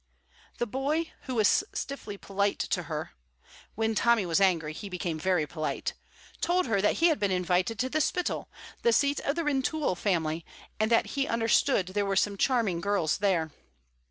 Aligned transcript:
The 0.57 0.65
boy, 0.65 1.11
who 1.25 1.35
was 1.35 1.63
stiffly 1.73 2.17
polite 2.17 2.57
to 2.57 2.83
her 2.89 3.11
(when 3.75 3.93
Tommy 3.93 4.25
was 4.25 4.41
angry 4.41 4.73
he 4.73 4.89
became 4.89 5.19
very 5.19 5.45
polite), 5.45 5.93
told 6.41 6.65
her 6.65 6.81
that 6.81 6.93
he 6.95 7.09
had 7.09 7.19
been 7.19 7.29
invited 7.29 7.77
to 7.77 7.87
the 7.87 8.01
Spittal, 8.01 8.49
the 8.81 8.93
seat 8.93 9.19
of 9.19 9.35
the 9.35 9.43
Rintoul 9.43 9.93
family, 9.93 10.43
and 10.79 10.89
that 10.89 11.05
he 11.13 11.27
understood 11.27 11.89
there 11.89 12.07
were 12.07 12.15
some 12.15 12.35
charming 12.35 12.81
girls 12.81 13.19
there. 13.19 13.51